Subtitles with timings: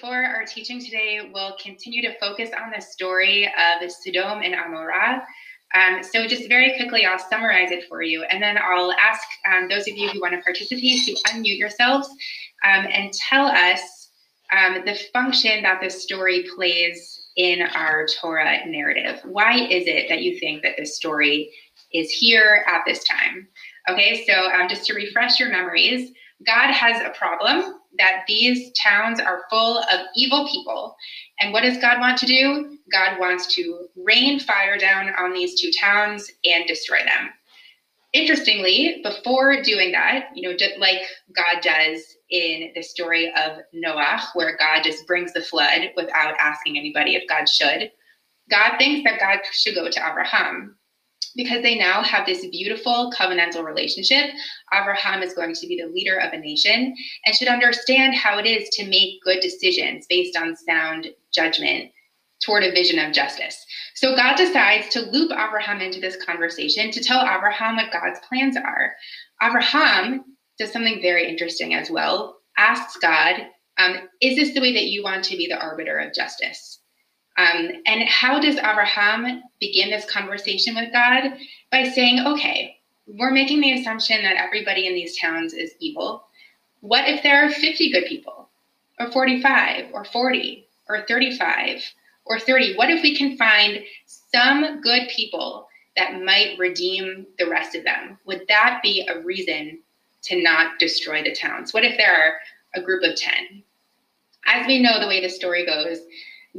[0.00, 5.22] For our teaching today, we'll continue to focus on the story of Sodom and Amorah.
[5.74, 9.68] Um, so, just very quickly, I'll summarize it for you, and then I'll ask um,
[9.68, 12.08] those of you who want to participate to unmute yourselves
[12.64, 14.10] um, and tell us
[14.56, 19.20] um, the function that the story plays in our Torah narrative.
[19.24, 21.50] Why is it that you think that this story
[21.92, 23.48] is here at this time?
[23.88, 26.12] Okay, so um, just to refresh your memories,
[26.46, 30.96] God has a problem that these towns are full of evil people.
[31.40, 32.78] And what does God want to do?
[32.92, 37.30] God wants to rain fire down on these two towns and destroy them.
[38.12, 41.02] Interestingly, before doing that, you know, like
[41.34, 46.78] God does in the story of Noah, where God just brings the flood without asking
[46.78, 47.90] anybody if God should,
[48.50, 50.77] God thinks that God should go to Abraham
[51.36, 54.30] because they now have this beautiful covenantal relationship.
[54.72, 56.94] Abraham is going to be the leader of a nation
[57.24, 61.92] and should understand how it is to make good decisions based on sound judgment
[62.44, 63.64] toward a vision of justice.
[63.94, 68.56] So God decides to loop Abraham into this conversation to tell Abraham what God's plans
[68.56, 68.92] are.
[69.42, 70.24] Abraham
[70.58, 73.46] does something very interesting as well, asks God,
[73.78, 76.80] um, Is this the way that you want to be the arbiter of justice?
[77.38, 81.38] Um, and how does Abraham begin this conversation with God?
[81.70, 86.24] By saying, okay, we're making the assumption that everybody in these towns is evil.
[86.80, 88.48] What if there are 50 good people,
[88.98, 91.80] or 45, or 40, or 35,
[92.26, 92.74] or 30?
[92.74, 98.18] What if we can find some good people that might redeem the rest of them?
[98.26, 99.78] Would that be a reason
[100.22, 101.72] to not destroy the towns?
[101.72, 102.32] What if there are
[102.74, 103.62] a group of 10?
[104.46, 105.98] As we know, the way the story goes,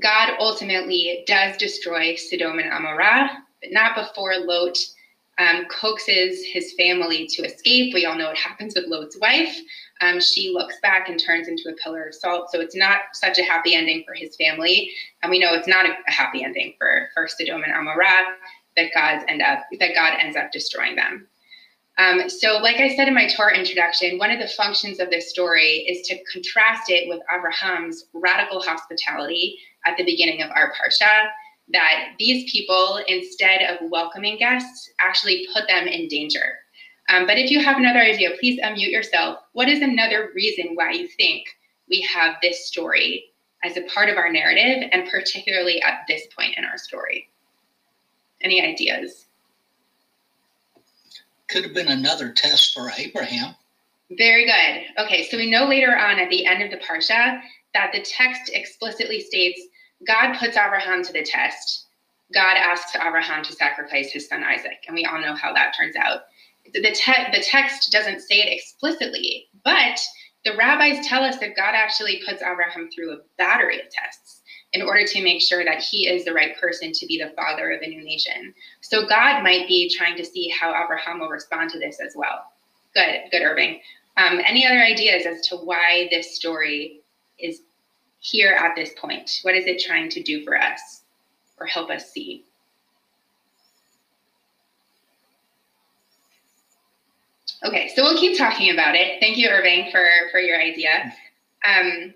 [0.00, 3.28] God ultimately does destroy Sodom and Amorah,
[3.60, 4.76] but not before Lot
[5.38, 7.94] um, coaxes his family to escape.
[7.94, 9.56] We all know what happens with Lot's wife.
[10.00, 12.50] Um, she looks back and turns into a pillar of salt.
[12.50, 14.92] So it's not such a happy ending for his family.
[15.22, 18.34] And we know it's not a, happy ending for, for Sodom and Amorah
[18.76, 21.26] that God's end up that God ends up destroying them.
[21.98, 25.28] Um, so, like I said in my Torah introduction, one of the functions of this
[25.28, 31.28] story is to contrast it with Abraham's radical hospitality at the beginning of our parsha
[31.70, 36.58] that these people, instead of welcoming guests, actually put them in danger.
[37.10, 39.38] Um, but if you have another idea, please unmute yourself.
[39.52, 41.46] What is another reason why you think
[41.88, 43.24] we have this story
[43.64, 47.28] as a part of our narrative, and particularly at this point in our story?
[48.40, 49.26] Any ideas?
[51.48, 53.54] Could have been another test for Abraham.
[54.16, 55.04] Very good.
[55.04, 57.40] Okay, so we know later on at the end of the Parsha
[57.78, 59.60] that the text explicitly states
[60.06, 61.86] God puts Abraham to the test.
[62.34, 65.96] God asks Abraham to sacrifice his son Isaac, and we all know how that turns
[65.96, 66.22] out.
[66.72, 70.00] The, te- the text doesn't say it explicitly, but
[70.44, 74.82] the rabbis tell us that God actually puts Abraham through a battery of tests in
[74.82, 77.80] order to make sure that he is the right person to be the father of
[77.80, 78.52] a new nation.
[78.82, 82.52] So God might be trying to see how Abraham will respond to this as well.
[82.94, 83.80] Good, good, Irving.
[84.18, 87.00] Um, any other ideas as to why this story
[88.20, 89.40] here at this point?
[89.42, 91.02] What is it trying to do for us
[91.58, 92.44] or help us see?
[97.64, 99.18] Okay, so we'll keep talking about it.
[99.20, 101.12] Thank you, Irving, for, for your idea.
[101.66, 102.14] Um,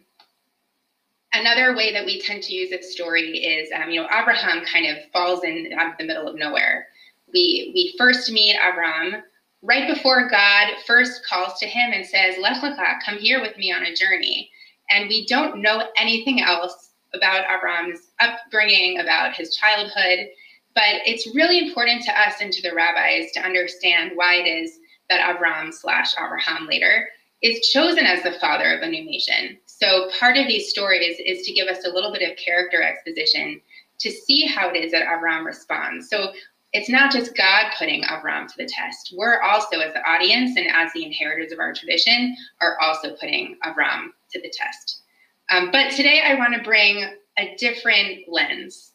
[1.32, 4.86] another way that we tend to use this story is, um, you know, Abraham kind
[4.86, 6.86] of falls in out of the middle of nowhere.
[7.32, 9.22] We we first meet Abraham
[9.62, 13.72] right before God first calls to him and says, "Lech lecha, come here with me
[13.72, 14.50] on a journey."
[14.92, 20.28] And we don't know anything else about Avram's upbringing, about his childhood.
[20.74, 24.78] But it's really important to us and to the rabbis to understand why it is
[25.10, 27.08] that Avram slash Abraham later
[27.42, 29.58] is chosen as the father of a new nation.
[29.66, 33.60] So part of these stories is to give us a little bit of character exposition
[33.98, 36.08] to see how it is that Avram responds.
[36.08, 36.32] So
[36.72, 39.14] it's not just God putting Avram to the test.
[39.16, 43.56] We're also, as the audience and as the inheritors of our tradition, are also putting
[43.64, 45.02] Avram to the test.
[45.50, 47.04] Um, but today I want to bring
[47.38, 48.92] a different lens.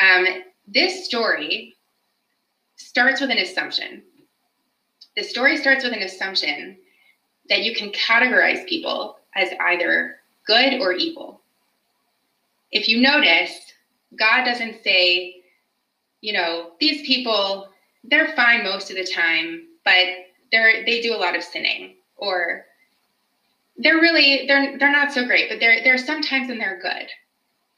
[0.00, 0.26] Um,
[0.66, 1.76] this story
[2.76, 4.02] starts with an assumption.
[5.16, 6.76] The story starts with an assumption
[7.48, 10.16] that you can categorize people as either
[10.46, 11.40] good or evil.
[12.70, 13.72] If you notice,
[14.18, 15.37] God doesn't say,
[16.20, 17.68] you know, these people,
[18.04, 20.04] they're fine most of the time, but
[20.50, 21.96] they're they do a lot of sinning.
[22.16, 22.64] Or
[23.76, 27.08] they're really they're they're not so great, but they're they're sometimes and they're good.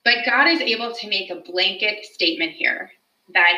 [0.05, 2.91] But God is able to make a blanket statement here
[3.35, 3.55] that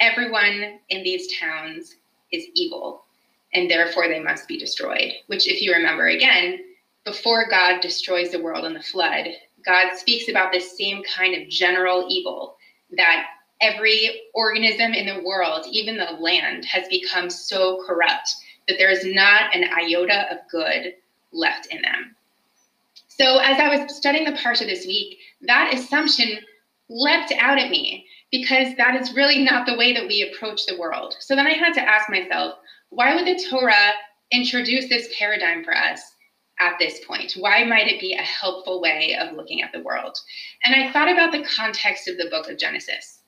[0.00, 1.96] everyone in these towns
[2.32, 3.04] is evil
[3.52, 5.12] and therefore they must be destroyed.
[5.26, 6.60] Which, if you remember again,
[7.04, 9.26] before God destroys the world in the flood,
[9.64, 12.56] God speaks about the same kind of general evil
[12.96, 13.26] that
[13.60, 18.28] every organism in the world, even the land, has become so corrupt
[18.68, 20.94] that there is not an iota of good
[21.32, 22.16] left in them.
[23.08, 26.38] So, as I was studying the Parsha this week, that assumption
[26.88, 30.78] leapt out at me because that is really not the way that we approach the
[30.78, 31.14] world.
[31.20, 32.56] So then I had to ask myself,
[32.90, 33.92] why would the Torah
[34.32, 36.00] introduce this paradigm for us
[36.60, 37.34] at this point?
[37.38, 40.18] Why might it be a helpful way of looking at the world?
[40.64, 43.20] And I thought about the context of the book of Genesis.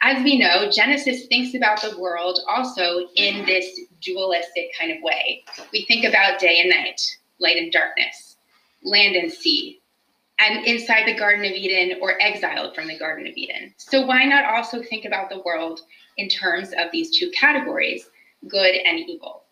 [0.00, 5.42] As we know, Genesis thinks about the world also in this dualistic kind of way.
[5.72, 7.00] We think about day and night,
[7.40, 8.36] light and darkness,
[8.84, 9.80] land and sea,
[10.38, 13.74] and inside the Garden of Eden or exiled from the Garden of Eden.
[13.76, 15.80] So, why not also think about the world
[16.16, 18.08] in terms of these two categories,
[18.46, 19.42] good and evil?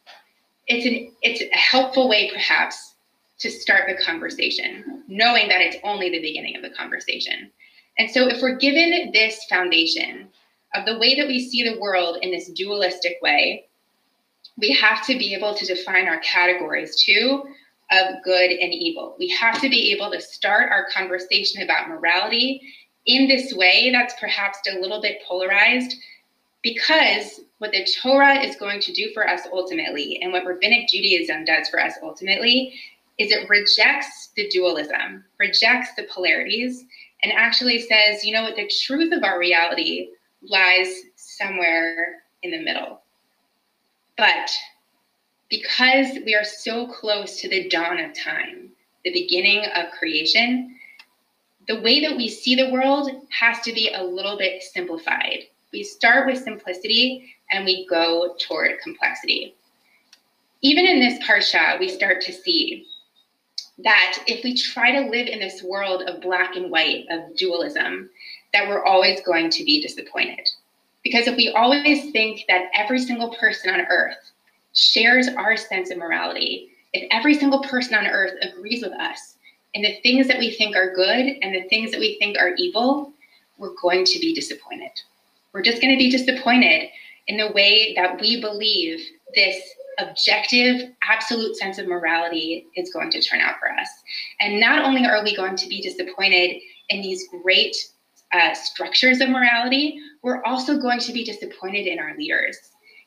[0.69, 2.95] It's, an, it's a helpful way, perhaps,
[3.39, 7.51] to start the conversation, knowing that it's only the beginning of the conversation.
[7.99, 10.29] And so, if we're given this foundation
[10.75, 13.67] of the way that we see the world in this dualistic way,
[14.59, 17.45] we have to be able to define our categories too
[17.91, 19.15] of good and evil.
[19.19, 22.61] We have to be able to start our conversation about morality
[23.07, 25.95] in this way that's perhaps a little bit polarized
[26.63, 31.45] because what the Torah is going to do for us ultimately and what rabbinic Judaism
[31.45, 32.75] does for us ultimately
[33.19, 36.85] is it rejects the dualism, rejects the polarities,
[37.27, 40.11] and actually says, you know what, the truth of our reality
[40.49, 43.01] lies somewhere in the middle.
[44.17, 44.53] But
[45.51, 48.71] because we are so close to the dawn of time,
[49.05, 50.77] the beginning of creation,
[51.67, 55.41] the way that we see the world has to be a little bit simplified.
[55.73, 59.57] We start with simplicity and we go toward complexity.
[60.63, 62.87] Even in this parsha, we start to see
[63.79, 68.09] that if we try to live in this world of black and white, of dualism,
[68.53, 70.49] that we're always going to be disappointed.
[71.03, 74.33] Because if we always think that every single person on earth
[74.73, 79.35] shares our sense of morality, if every single person on earth agrees with us
[79.75, 82.55] in the things that we think are good and the things that we think are
[82.57, 83.13] evil,
[83.59, 84.91] we're going to be disappointed.
[85.53, 86.89] We're just going to be disappointed
[87.27, 89.01] in the way that we believe
[89.35, 89.63] this
[89.99, 93.89] objective, absolute sense of morality is going to turn out for us.
[94.41, 96.61] And not only are we going to be disappointed
[96.91, 97.77] in these great
[98.33, 102.59] uh, structures of morality, we're also going to be disappointed in our leaders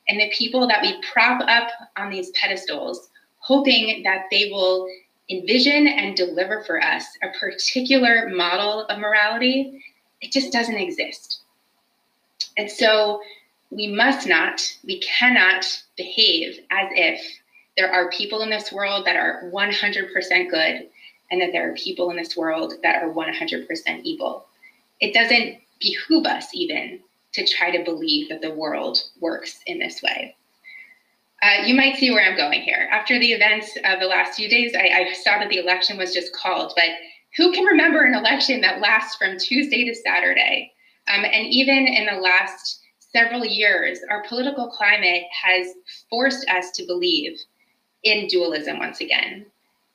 [0.09, 4.87] and the people that we prop up on these pedestals, hoping that they will
[5.29, 9.83] envision and deliver for us a particular model of morality,
[10.21, 11.41] it just doesn't exist.
[12.57, 13.21] And so
[13.71, 17.21] we must not, we cannot behave as if
[17.77, 20.89] there are people in this world that are 100% good
[21.31, 24.45] and that there are people in this world that are 100% evil.
[24.99, 26.99] It doesn't behoove us even
[27.33, 30.35] to try to believe that the world works in this way.
[31.41, 32.89] Uh, you might see where I'm going here.
[32.91, 36.13] After the events of the last few days, I, I saw that the election was
[36.13, 36.89] just called, but
[37.37, 40.73] who can remember an election that lasts from Tuesday to Saturday?
[41.07, 42.81] Um, and even in the last
[43.11, 45.67] several years, our political climate has
[46.09, 47.37] forced us to believe
[48.03, 49.45] in dualism once again,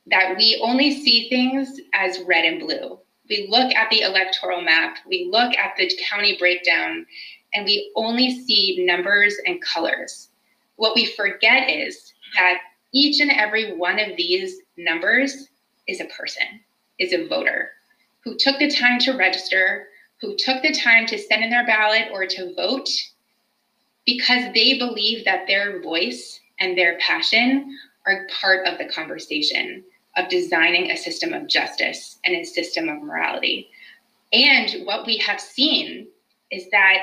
[0.07, 4.99] that we only see things as red and blue, we look at the electoral map,
[5.09, 7.07] we look at the county breakdown,
[7.55, 10.29] and we only see numbers and colors.
[10.77, 12.59] What we forget is that
[12.93, 15.49] each and every one of these numbers
[15.89, 16.61] is a person,
[16.99, 17.71] is a voter
[18.25, 19.89] who took the time to register,
[20.21, 22.89] who took the time to send in their ballot or to vote
[24.07, 29.83] because they believe that their voice and their passion are part of the conversation
[30.17, 33.69] of designing a system of justice and a system of morality.
[34.33, 36.09] And what we have seen
[36.51, 36.99] is that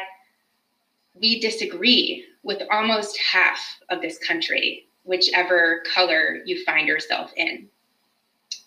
[1.16, 7.68] we disagree with almost half of this country, whichever color you find yourself in.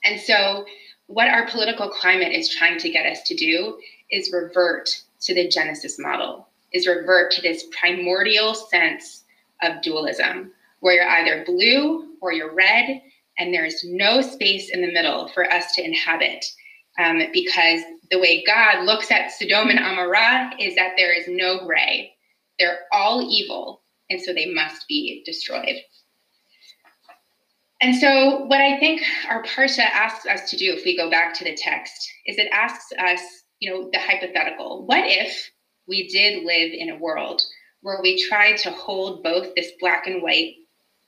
[0.05, 0.67] And so,
[1.07, 3.79] what our political climate is trying to get us to do
[4.11, 9.25] is revert to the Genesis model, is revert to this primordial sense
[9.63, 13.01] of dualism, where you're either blue or you're red,
[13.39, 16.45] and there's no space in the middle for us to inhabit.
[16.99, 21.65] Um, because the way God looks at Sodom and Amorah is that there is no
[21.67, 22.13] gray.
[22.59, 25.77] They're all evil, and so they must be destroyed.
[27.81, 31.35] And so, what I think our Parsha asks us to do, if we go back
[31.35, 33.21] to the text, is it asks us,
[33.59, 34.87] you know, the hypothetical.
[34.87, 35.51] What if
[35.87, 37.43] we did live in a world
[37.83, 40.55] where we tried to hold both this black and white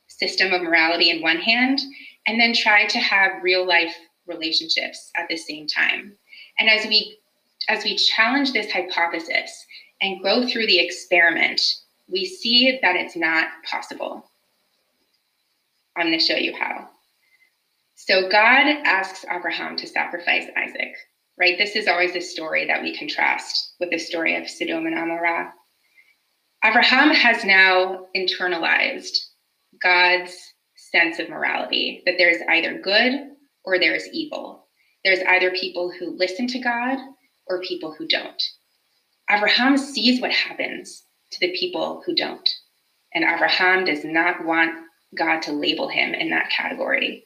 [0.08, 1.80] system of morality in one hand
[2.26, 3.94] and then try to have real life
[4.26, 6.16] relationships at the same time.
[6.58, 7.18] And as we
[7.68, 9.66] as we challenge this hypothesis
[10.00, 11.60] and go through the experiment,
[12.08, 14.30] we see that it's not possible.
[15.96, 16.88] I'm going to show you how.
[17.96, 20.94] So God asks Abraham to sacrifice Isaac,
[21.38, 21.58] right?
[21.58, 25.50] This is always a story that we contrast with the story of Sodom and Amorah.
[26.64, 29.16] Abraham has now internalized
[29.82, 30.34] God's
[30.76, 33.12] sense of morality that there's either good
[33.64, 34.66] or there's evil.
[35.04, 36.98] There's either people who listen to God
[37.46, 38.42] or people who don't.
[39.30, 42.48] Abraham sees what happens to the people who don't.
[43.14, 44.72] And Abraham does not want
[45.16, 47.24] God to label him in that category.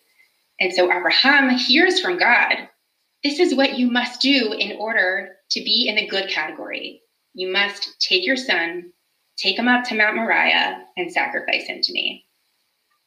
[0.59, 2.69] And so Abraham hears from God
[3.23, 7.03] this is what you must do in order to be in the good category.
[7.35, 8.93] You must take your son,
[9.37, 12.27] take him up to Mount Moriah, and sacrifice him to me.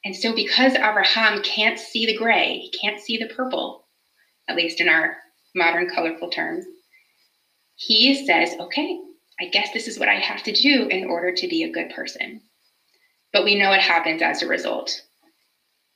[0.05, 3.87] And so, because Abraham can't see the gray, he can't see the purple,
[4.47, 5.17] at least in our
[5.55, 6.65] modern colorful terms,
[7.75, 8.99] he says, okay,
[9.39, 11.89] I guess this is what I have to do in order to be a good
[11.89, 12.41] person.
[13.31, 15.01] But we know what happens as a result.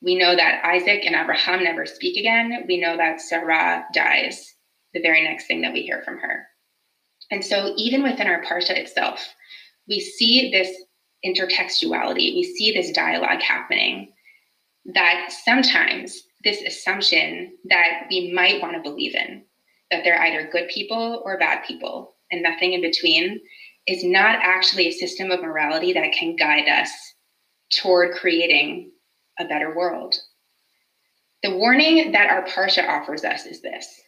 [0.01, 2.65] We know that Isaac and Abraham never speak again.
[2.67, 4.53] We know that Sarah dies
[4.93, 6.47] the very next thing that we hear from her.
[7.31, 9.27] And so, even within our Parsha itself,
[9.87, 10.69] we see this
[11.25, 14.13] intertextuality, we see this dialogue happening
[14.85, 19.43] that sometimes this assumption that we might want to believe in,
[19.91, 23.41] that they're either good people or bad people and nothing in between,
[23.87, 26.89] is not actually a system of morality that can guide us
[27.73, 28.91] toward creating
[29.39, 30.15] a better world.
[31.43, 34.01] The warning that our Parsha offers us is this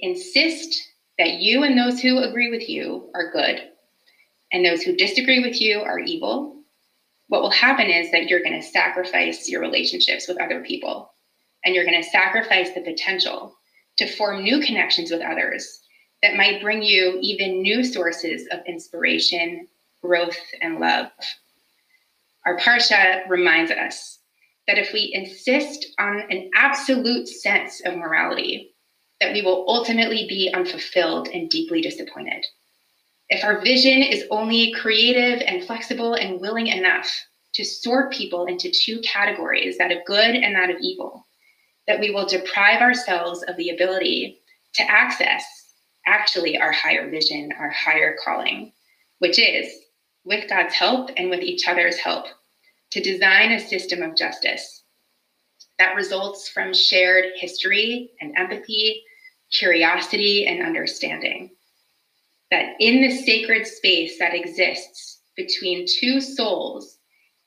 [0.00, 0.82] insist
[1.18, 3.70] that you and those who agree with you are good,
[4.52, 6.62] and those who disagree with you are evil.
[7.28, 11.12] What will happen is that you're going to sacrifice your relationships with other people,
[11.64, 13.56] and you're going to sacrifice the potential
[13.96, 15.80] to form new connections with others
[16.22, 19.68] that might bring you even new sources of inspiration,
[20.02, 21.06] growth, and love.
[22.46, 24.18] Our Parsha reminds us
[24.66, 28.74] that if we insist on an absolute sense of morality,
[29.20, 32.44] that we will ultimately be unfulfilled and deeply disappointed.
[33.28, 37.10] If our vision is only creative and flexible and willing enough
[37.54, 41.26] to sort people into two categories, that of good and that of evil,
[41.86, 44.40] that we will deprive ourselves of the ability
[44.74, 45.44] to access
[46.06, 48.72] actually our higher vision, our higher calling,
[49.20, 49.72] which is,
[50.24, 52.26] with God's help and with each other's help,
[52.94, 54.84] to design a system of justice
[55.80, 59.02] that results from shared history and empathy,
[59.50, 61.50] curiosity and understanding.
[62.52, 66.98] That in the sacred space that exists between two souls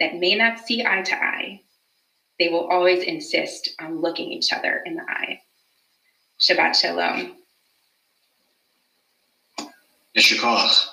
[0.01, 1.61] that may not see eye to eye,
[2.39, 5.39] they will always insist on looking each other in the eye.
[6.41, 7.37] Shabbat Shalom.
[10.13, 10.87] Eshikach.